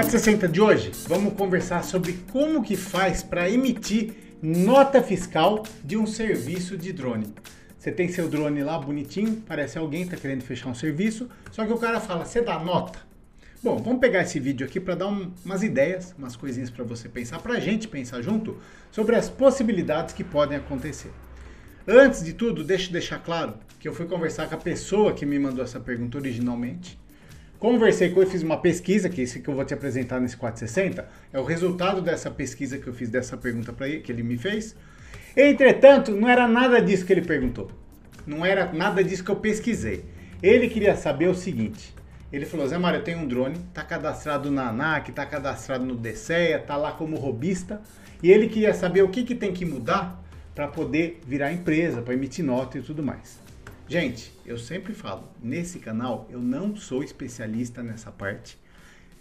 [0.00, 6.06] 460 de hoje, vamos conversar sobre como que faz para emitir nota fiscal de um
[6.06, 7.26] serviço de drone.
[7.78, 11.72] Você tem seu drone lá bonitinho, parece alguém está querendo fechar um serviço, só que
[11.74, 12.98] o cara fala, você dá nota?
[13.62, 17.06] Bom, vamos pegar esse vídeo aqui para dar um, umas ideias, umas coisinhas para você
[17.06, 18.56] pensar, para a gente pensar junto
[18.90, 21.10] sobre as possibilidades que podem acontecer.
[21.86, 25.26] Antes de tudo, deixa eu deixar claro que eu fui conversar com a pessoa que
[25.26, 26.98] me mandou essa pergunta originalmente
[27.60, 31.06] Conversei com ele, fiz uma pesquisa, que esse que eu vou te apresentar nesse 460,
[31.30, 34.38] é o resultado dessa pesquisa que eu fiz dessa pergunta para ele, que ele me
[34.38, 34.74] fez.
[35.36, 37.70] Entretanto, não era nada disso que ele perguntou.
[38.26, 40.06] Não era nada disso que eu pesquisei.
[40.42, 41.94] Ele queria saber o seguinte.
[42.32, 45.96] Ele falou, Zé Mário, eu tenho um drone, tá cadastrado na ANAC, tá cadastrado no
[45.96, 47.82] DCEA, tá lá como robista,
[48.22, 50.24] e ele queria saber o que, que tem que mudar
[50.54, 53.38] para poder virar empresa, para emitir nota e tudo mais.
[53.90, 58.56] Gente, eu sempre falo, nesse canal eu não sou especialista nessa parte.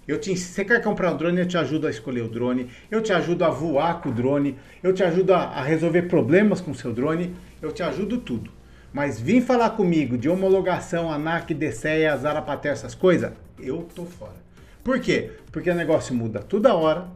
[0.07, 3.01] Eu te, você quer comprar um drone, eu te ajudo a escolher o drone, eu
[3.01, 6.69] te ajudo a voar com o drone, eu te ajudo a, a resolver problemas com
[6.69, 8.51] o seu drone, eu te ajudo tudo.
[8.93, 14.37] Mas vim falar comigo de homologação, ANAC, DCEA, Zarapaté, essas coisas, eu tô fora.
[14.83, 15.31] Por quê?
[15.51, 17.07] Porque o negócio muda toda hora,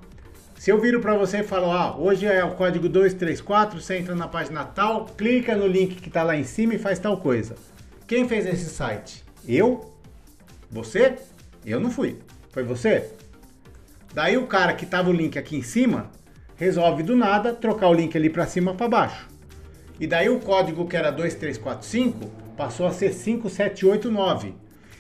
[0.64, 4.16] se eu viro para você e falo, ah, hoje é o código 234, você entra
[4.16, 7.56] na página tal, clica no link que está lá em cima e faz tal coisa.
[8.08, 9.26] Quem fez esse site?
[9.46, 9.94] Eu?
[10.72, 11.16] Você?
[11.66, 12.18] Eu não fui.
[12.50, 13.12] Foi você?
[14.14, 16.10] Daí o cara que tava o link aqui em cima
[16.56, 19.28] resolve do nada trocar o link ali para cima para baixo.
[20.00, 22.26] E daí o código que era 2345
[22.56, 24.54] passou a ser 5789.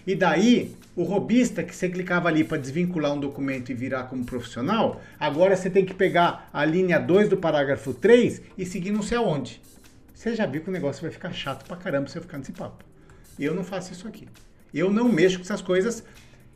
[0.06, 4.23] E daí o robista, que você clicava ali para desvincular um documento e virar como
[4.23, 9.02] profissional, agora você tem que pegar a linha 2 do parágrafo 3 e seguir não
[9.02, 9.61] sei aonde.
[10.13, 12.52] Você já viu que o negócio vai ficar chato pra caramba se eu ficar nesse
[12.52, 12.83] papo.
[13.39, 14.27] Eu não faço isso aqui.
[14.73, 16.03] Eu não mexo com essas coisas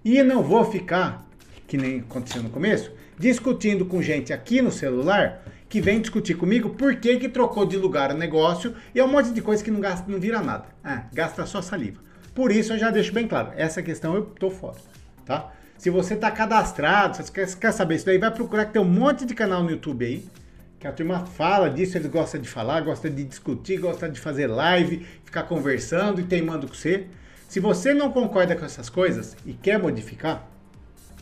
[0.06, 1.28] e não vou ficar,
[1.68, 6.70] que nem aconteceu no começo, discutindo com gente aqui no celular que vem discutir comigo
[6.70, 9.72] por que, que trocou de lugar o negócio e é um monte de coisa que
[9.72, 10.68] não, gasta, não vira nada.
[10.84, 12.07] Ah, gasta só saliva.
[12.38, 14.78] Por isso eu já deixo bem claro, essa questão eu tô fora,
[15.26, 15.52] tá?
[15.76, 18.86] Se você tá cadastrado, se você quer saber isso daí, vai procurar que tem um
[18.86, 20.24] monte de canal no YouTube aí,
[20.80, 24.46] que a turma fala disso, eles gostam de falar, gostam de discutir, gostam de fazer
[24.46, 27.08] live, ficar conversando e teimando com você.
[27.50, 30.48] Se você não concorda com essas coisas e quer modificar,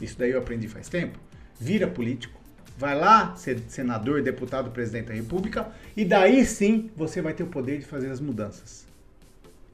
[0.01, 1.17] isso daí eu aprendi faz tempo,
[1.57, 2.37] vira político,
[2.77, 7.47] vai lá ser senador, deputado, presidente da república, e daí sim você vai ter o
[7.47, 8.85] poder de fazer as mudanças.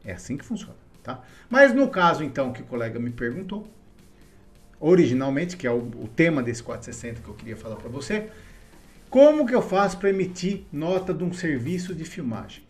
[0.05, 0.80] É assim que funciona.
[1.03, 1.21] Tá?
[1.49, 3.67] Mas no caso, então, que o colega me perguntou,
[4.79, 8.29] originalmente, que é o, o tema desse 460 que eu queria falar para você,
[9.09, 12.63] como que eu faço para emitir nota de um serviço de filmagem?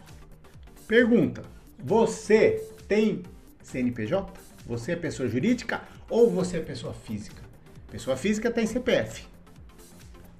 [0.88, 1.44] Pergunta:
[1.78, 3.24] você tem
[3.64, 4.34] CNPJ?
[4.66, 7.42] Você é pessoa jurídica ou você é pessoa física?
[7.90, 9.25] Pessoa física tem CPF.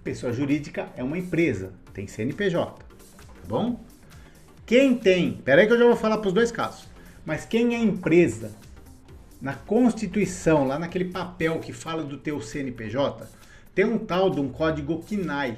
[0.03, 2.79] Pessoa jurídica é uma empresa, tem CNPJ.
[2.79, 3.79] Tá bom?
[4.66, 6.91] Quem tem, peraí que eu já vou falar para os dois casos.
[7.25, 8.51] Mas quem é empresa,
[9.41, 13.27] na Constituição, lá naquele papel que fala do teu CNPJ,
[13.73, 15.57] tem um tal de um código KINAI,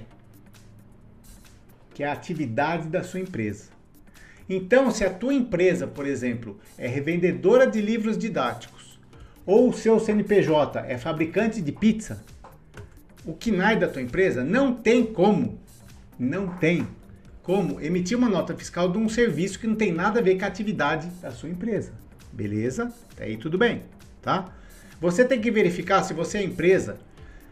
[1.94, 3.72] que é a atividade da sua empresa.
[4.50, 9.00] Então, se a tua empresa, por exemplo, é revendedora de livros didáticos,
[9.46, 12.24] ou o seu CNPJ é fabricante de pizza,
[13.26, 15.60] o KINAI da tua empresa não tem como,
[16.20, 16.86] não tem
[17.44, 20.46] como emitir uma nota fiscal de um serviço que não tem nada a ver com
[20.46, 21.92] a atividade da sua empresa.
[22.32, 22.92] Beleza?
[23.12, 23.84] Até aí tudo bem,
[24.22, 24.52] tá?
[25.00, 26.98] Você tem que verificar se você é empresa,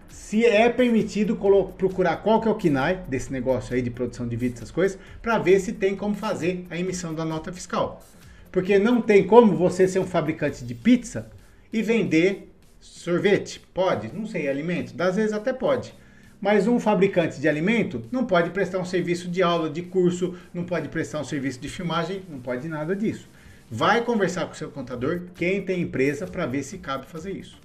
[0.07, 1.37] se é permitido
[1.77, 4.97] procurar qual que é o KINAI desse negócio aí de produção de vídeo, essas coisas,
[5.21, 8.01] para ver se tem como fazer a emissão da nota fiscal.
[8.49, 11.29] Porque não tem como você ser um fabricante de pizza
[11.71, 13.61] e vender sorvete.
[13.73, 14.13] Pode?
[14.13, 14.93] Não sei, alimento?
[14.93, 15.93] Das vezes até pode.
[16.41, 20.63] Mas um fabricante de alimento não pode prestar um serviço de aula, de curso, não
[20.63, 23.29] pode prestar um serviço de filmagem, não pode nada disso.
[23.69, 27.59] Vai conversar com o seu contador, quem tem empresa, para ver se cabe fazer isso.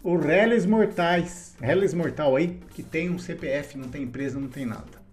[0.00, 4.64] O Reles Mortais, Reles Mortal aí, que tem um CPF, não tem empresa, não tem
[4.64, 5.04] nada.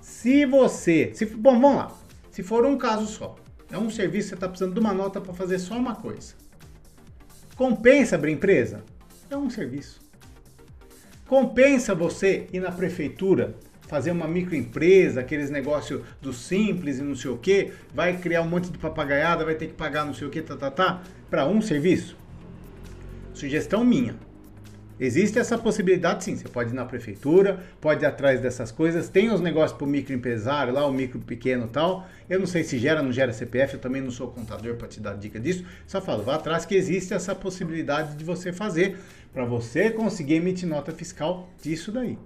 [0.00, 1.98] Se você, se, bom, vamos lá.
[2.30, 3.34] Se for um caso só,
[3.70, 6.34] é um serviço que você está precisando de uma nota para fazer só uma coisa.
[7.56, 8.84] Compensa abrir empresa?
[9.28, 10.01] É um serviço.
[11.32, 13.54] Compensa você ir na prefeitura,
[13.88, 18.46] fazer uma microempresa, aqueles negócios do simples e não sei o que, vai criar um
[18.46, 21.46] monte de papagaiada, vai ter que pagar não sei o que, tá, tá, tá, para
[21.46, 22.18] um serviço?
[23.32, 24.14] Sugestão minha.
[25.04, 26.36] Existe essa possibilidade sim.
[26.36, 29.08] Você pode ir na prefeitura, pode ir atrás dessas coisas.
[29.08, 32.06] Tem os negócios para o microempresário, lá o micro pequeno tal.
[32.30, 35.00] Eu não sei se gera não gera CPF, eu também não sou contador para te
[35.00, 35.64] dar dica disso.
[35.88, 38.96] Só falo, vá atrás que existe essa possibilidade de você fazer
[39.32, 42.16] para você conseguir emitir nota fiscal disso daí.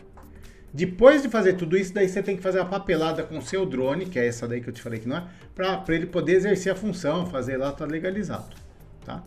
[0.70, 3.64] Depois de fazer tudo isso, daí você tem que fazer a papelada com o seu
[3.64, 5.25] drone, que é essa daí que eu te falei que não é,
[5.55, 8.55] para ele poder exercer a função, fazer lá, tá legalizado,
[9.02, 9.25] tá?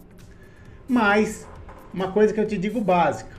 [0.88, 1.48] Mas,
[1.92, 3.39] uma coisa que eu te digo básica,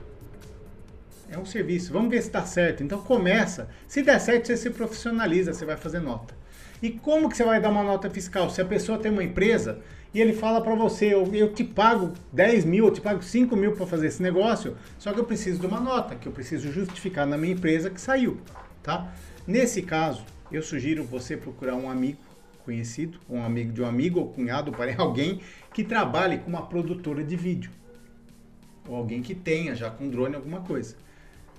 [1.31, 2.83] é um serviço, vamos ver se dá certo.
[2.83, 6.35] Então começa, se der certo você se profissionaliza, você vai fazer nota.
[6.83, 8.49] E como que você vai dar uma nota fiscal?
[8.49, 9.79] Se a pessoa tem uma empresa
[10.13, 13.55] e ele fala para você, eu, eu, te pago 10 mil, eu te pago 5
[13.55, 16.69] mil para fazer esse negócio, só que eu preciso de uma nota, que eu preciso
[16.69, 18.37] justificar na minha empresa que saiu,
[18.83, 19.13] tá?
[19.47, 22.19] Nesse caso, eu sugiro você procurar um amigo
[22.65, 25.39] conhecido, um amigo de um amigo ou cunhado, para alguém
[25.73, 27.71] que trabalhe com uma produtora de vídeo.
[28.85, 30.95] Ou alguém que tenha já com drone alguma coisa.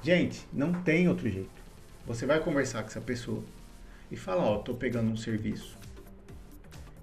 [0.02, 1.50] Gente, não tem outro jeito.
[2.06, 3.42] Você vai conversar com essa pessoa
[4.10, 5.78] e falar, ó, oh, tô pegando um serviço.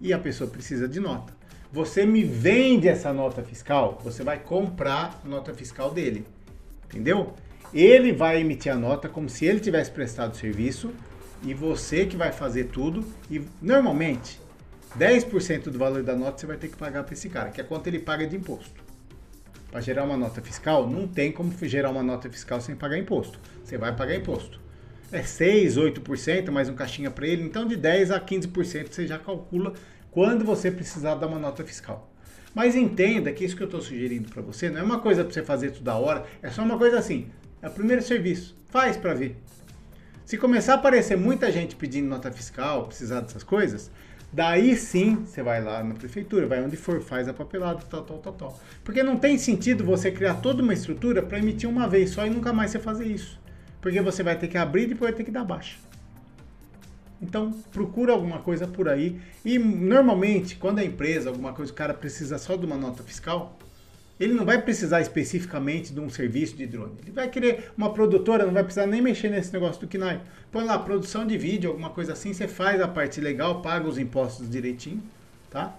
[0.02, 1.34] E a pessoa precisa de nota.
[1.72, 6.26] Você me vende essa nota fiscal, você vai comprar a nota fiscal dele.
[6.86, 7.34] Entendeu?
[7.74, 10.92] Ele vai emitir a nota como se ele tivesse prestado serviço
[11.44, 13.06] e você que vai fazer tudo.
[13.32, 14.42] E normalmente,
[14.98, 17.64] 10% do valor da nota você vai ter que pagar para esse cara, que é
[17.64, 18.89] quanto ele paga de imposto.
[19.72, 23.40] Para gerar uma nota fiscal, não tem como gerar uma nota fiscal sem pagar imposto.
[23.64, 24.60] Você vai pagar imposto.
[25.12, 27.44] É 6, 8%, mais um caixinha para ele.
[27.44, 29.74] Então, de 10 a 15% você já calcula
[30.10, 32.12] quando você precisar dar uma nota fiscal.
[32.54, 35.34] Mas entenda que isso que eu estou sugerindo para você não é uma coisa para
[35.34, 37.28] você fazer toda hora, é só uma coisa assim.
[37.62, 38.58] É o primeiro serviço.
[38.70, 39.38] Faz para ver.
[40.26, 43.92] Se começar a aparecer muita gente pedindo nota fiscal, precisar dessas coisas,
[44.32, 48.18] daí sim você vai lá na prefeitura, vai onde for, faz a papelada, tal, tal,
[48.20, 48.60] tal, tal.
[48.84, 52.30] Porque não tem sentido você criar toda uma estrutura para emitir uma vez só e
[52.30, 53.40] nunca mais você fazer isso.
[53.82, 55.78] Porque você vai ter que abrir e depois vai ter que dar baixa.
[57.22, 59.20] Então, procura alguma coisa por aí.
[59.44, 63.58] E normalmente, quando a empresa, alguma coisa, o cara precisa só de uma nota fiscal,
[64.20, 66.94] ele não vai precisar especificamente de um serviço de drone.
[67.02, 70.22] Ele vai querer uma produtora, não vai precisar nem mexer nesse negócio do KNAI.
[70.52, 73.98] Põe lá, produção de vídeo, alguma coisa assim, você faz a parte legal, paga os
[73.98, 75.02] impostos direitinho,
[75.50, 75.76] tá?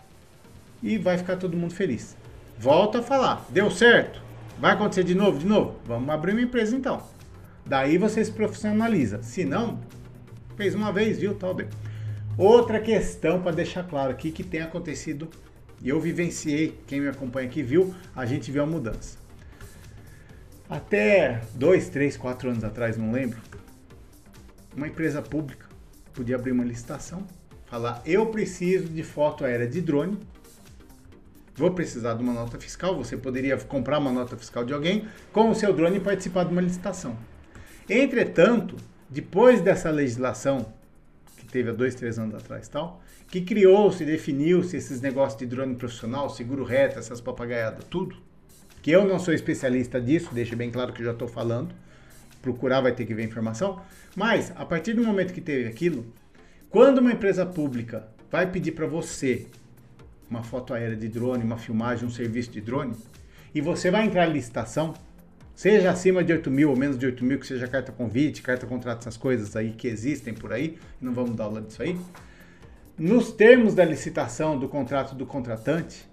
[0.82, 2.16] E vai ficar todo mundo feliz.
[2.58, 4.22] Volta a falar, deu certo?
[4.58, 5.38] Vai acontecer de novo?
[5.38, 5.76] De novo?
[5.84, 7.02] Vamos abrir uma empresa então.
[7.66, 9.22] Daí você se profissionaliza.
[9.22, 9.78] Se não,
[10.60, 11.34] Fez uma vez, viu?
[11.34, 11.56] Tal.
[12.36, 15.26] Outra questão para deixar claro aqui que tem acontecido,
[15.82, 19.18] e eu vivenciei, quem me acompanha aqui viu, a gente viu a mudança.
[20.68, 23.40] Até dois, três, quatro anos atrás, não lembro,
[24.76, 25.66] uma empresa pública
[26.12, 27.26] podia abrir uma licitação,
[27.66, 30.18] falar: eu preciso de foto aérea de drone,
[31.56, 32.96] vou precisar de uma nota fiscal.
[32.96, 36.52] Você poderia comprar uma nota fiscal de alguém com o seu drone e participar de
[36.52, 37.16] uma licitação.
[37.88, 38.76] Entretanto,
[39.08, 40.72] depois dessa legislação,
[41.50, 46.30] teve há dois, três anos atrás tal, que criou-se, definiu-se esses negócios de drone profissional,
[46.30, 48.16] seguro reto, essas papagaiadas, tudo,
[48.82, 51.74] que eu não sou especialista disso, deixa bem claro que já estou falando,
[52.40, 53.80] procurar vai ter que ver informação,
[54.16, 56.06] mas a partir do momento que teve aquilo,
[56.70, 59.46] quando uma empresa pública vai pedir para você
[60.30, 62.94] uma foto aérea de drone, uma filmagem, um serviço de drone,
[63.52, 64.94] e você vai entrar em licitação,
[65.60, 68.66] Seja acima de 8 mil ou menos de 8 mil, que seja carta convite, carta
[68.66, 72.00] contrato, essas coisas aí que existem por aí, não vamos dar aula disso aí.
[72.96, 76.08] Nos termos da licitação do contrato do contratante,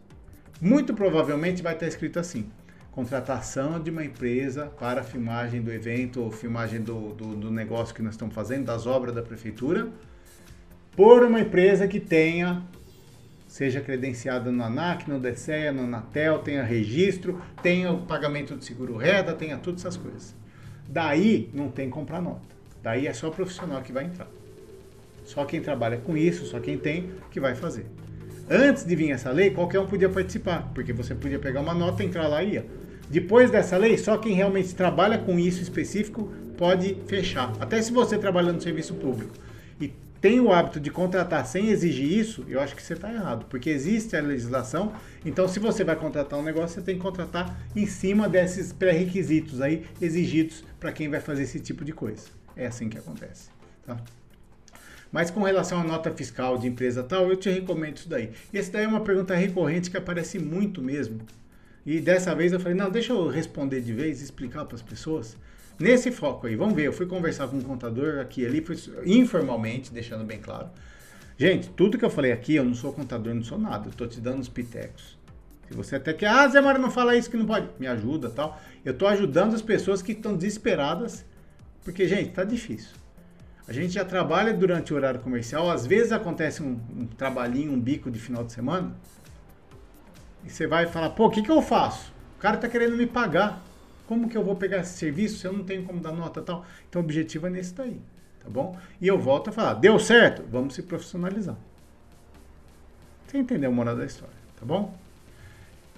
[0.59, 2.51] muito provavelmente vai estar escrito assim:
[2.91, 8.01] contratação de uma empresa para filmagem do evento ou filmagem do, do, do negócio que
[8.01, 9.87] nós estamos fazendo, das obras da prefeitura,
[10.93, 12.63] por uma empresa que tenha
[13.47, 18.97] seja credenciada no ANAC, no DCEA, no Anatel, tenha registro, tenha o pagamento de seguro
[18.97, 20.35] reda, tenha todas essas coisas.
[20.87, 22.41] Daí não tem comprar nota.
[22.83, 24.27] Daí é só o profissional que vai entrar.
[25.23, 27.85] Só quem trabalha com isso, só quem tem, que vai fazer.
[28.49, 32.03] Antes de vir essa lei, qualquer um podia participar, porque você podia pegar uma nota,
[32.03, 32.65] entrar lá e ia.
[33.09, 37.53] Depois dessa lei, só quem realmente trabalha com isso específico pode fechar.
[37.59, 39.33] Até se você trabalha no serviço público
[40.19, 43.69] tem o hábito de contratar sem exigir isso, eu acho que você está errado, porque
[43.69, 44.93] existe a legislação.
[45.25, 49.61] Então, se você vai contratar um negócio, você tem que contratar em cima desses pré-requisitos
[49.61, 52.27] aí exigidos para quem vai fazer esse tipo de coisa.
[52.55, 53.49] É assim que acontece.
[53.85, 53.97] Tá?
[55.11, 58.31] Mas com relação à nota fiscal de empresa tal, eu te recomendo isso daí.
[58.51, 61.21] E essa daí é uma pergunta recorrente que aparece muito mesmo.
[61.85, 65.37] E dessa vez eu falei, não, deixa eu responder de vez, explicar para as pessoas.
[65.79, 69.93] Nesse foco aí, vamos ver, eu fui conversar com um contador aqui ali, fui, informalmente,
[69.93, 70.69] deixando bem claro.
[71.37, 74.07] Gente, tudo que eu falei aqui, eu não sou contador, não sou nada, eu estou
[74.07, 75.17] te dando os pitecos.
[75.67, 77.67] Se você até quer, ah, Zé Mário, não fala isso que não pode.
[77.77, 78.59] Me ajuda tal.
[78.83, 81.25] Eu estou ajudando as pessoas que estão desesperadas,
[81.83, 82.95] porque, gente, tá difícil.
[83.67, 87.79] A gente já trabalha durante o horário comercial, às vezes acontece um, um trabalhinho, um
[87.79, 88.95] bico de final de semana,
[90.45, 92.13] e você vai falar, pô, o que, que eu faço?
[92.37, 93.61] O cara está querendo me pagar.
[94.07, 96.65] Como que eu vou pegar esse serviço se eu não tenho como dar nota tal?
[96.89, 97.99] Então o objetivo é nesse daí,
[98.39, 98.77] tá bom?
[99.01, 100.43] E eu volto a falar, deu certo?
[100.49, 101.57] Vamos se profissionalizar.
[103.27, 104.97] Você entendeu a moral da história, tá bom?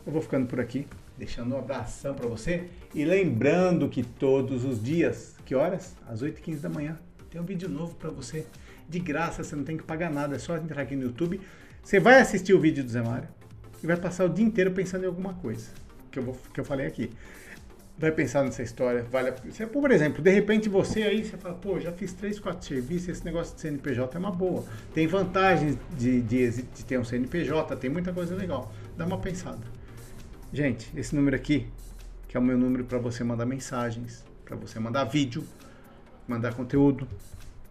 [0.05, 4.83] Eu vou ficando por aqui, deixando um abração para você e lembrando que todos os
[4.83, 5.95] dias, que horas?
[6.07, 6.97] Às 8h15 da manhã,
[7.29, 8.47] tem um vídeo novo para você.
[8.87, 11.39] De graça, você não tem que pagar nada, é só entrar aqui no YouTube.
[11.83, 13.29] Você vai assistir o vídeo do Zé Mário
[13.83, 15.69] e vai passar o dia inteiro pensando em alguma coisa
[16.11, 17.11] que eu, vou, que eu falei aqui.
[17.99, 19.67] Vai pensar nessa história, vale a...
[19.67, 23.25] Por exemplo, de repente você aí, você fala, pô, já fiz três, quatro serviços, esse
[23.25, 24.63] negócio de CNPJ é uma boa.
[24.93, 28.71] Tem vantagens de, de, de ter um CNPJ, tem muita coisa legal.
[28.95, 29.59] Dá uma pensada.
[30.53, 31.67] Gente, esse número aqui,
[32.29, 35.43] que é o meu número para você mandar mensagens, para você mandar vídeo,
[36.25, 37.05] mandar conteúdo.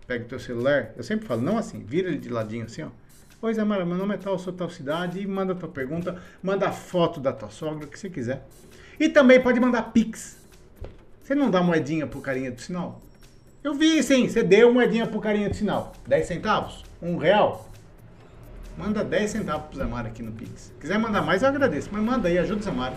[0.06, 2.90] Pega o teu celular, eu sempre falo, não assim, vira ele de ladinho assim, ó.
[3.40, 6.20] Oi, Zé Mara, meu nome é tal, sou tal cidade, e manda a tua pergunta,
[6.42, 8.46] manda a foto da tua sogra, o que você quiser.
[8.98, 10.38] E também pode mandar Pix.
[11.22, 13.00] Você não dá moedinha pro carinha do sinal?
[13.62, 15.92] Eu vi sim, você deu moedinha pro carinha do sinal.
[16.06, 16.84] 10 centavos?
[17.00, 17.68] Um real?
[18.76, 20.72] Manda 10 centavos pro Mário aqui no Pix.
[20.80, 21.88] Quiser mandar mais, eu agradeço.
[21.92, 22.96] Mas manda aí, ajuda o Mário.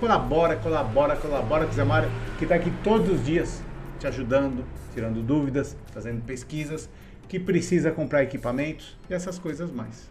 [0.00, 3.62] Colabora, colabora, colabora com o Mário, que está aqui todos os dias
[3.98, 4.64] te ajudando,
[4.94, 6.88] tirando dúvidas, fazendo pesquisas,
[7.28, 10.08] que precisa comprar equipamentos e essas coisas mais.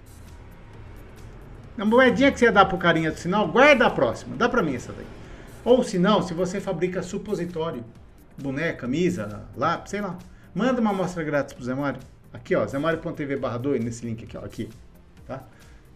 [1.78, 4.36] A moedinha que você ia dar pro carinha do sinal, guarda a próxima.
[4.36, 5.17] Dá para mim essa daí.
[5.68, 7.84] Ou se não, se você fabrica supositório,
[8.42, 10.18] boneca, camisa, lápis, sei lá.
[10.56, 12.00] Manda uma amostra grátis pro Zé Mário.
[12.32, 14.70] Aqui, ó, zemario.tv barra 2, nesse link aqui, ó, aqui.
[15.26, 15.44] Tá?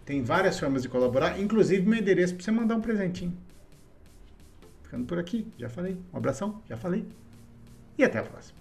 [0.04, 3.34] Tem várias formas de colaborar, inclusive meu endereço para você mandar um presentinho.
[4.84, 5.98] Ficando por aqui, já falei.
[6.13, 7.06] Um abração, já falei.
[7.98, 8.60] E até a próxima.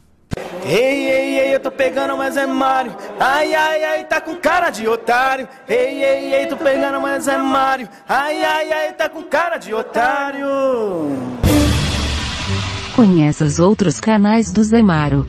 [0.64, 2.94] Ei, ei, ei, eu tô pegando, mas é Mário.
[3.18, 5.48] Ai, ai, ai, tá com cara de otário.
[5.68, 7.88] Ei, ei, ei, tô pegando, mas é Mário.
[8.08, 10.46] Ai, ai, ai, tá com cara de otário.
[12.94, 15.26] Conheça os outros canais do Zemaro.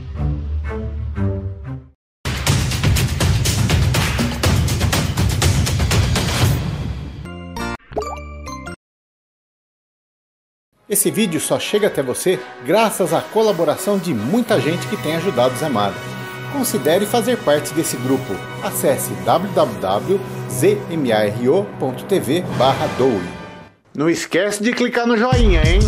[10.92, 15.56] Esse vídeo só chega até você graças à colaboração de muita gente que tem ajudado
[15.56, 15.96] Zé Mário.
[16.52, 18.36] Considere fazer parte desse grupo.
[18.62, 20.14] Acesse www.zmaro.tv
[22.98, 23.22] doe.
[23.96, 25.80] Não esquece de clicar no joinha, hein?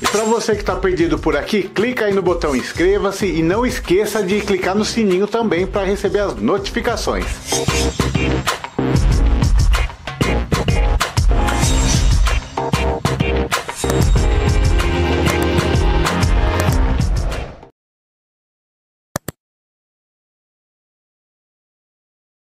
[0.00, 3.66] E para você que está perdido por aqui, clica aí no botão inscreva-se e não
[3.66, 7.26] esqueça de clicar no sininho também para receber as notificações.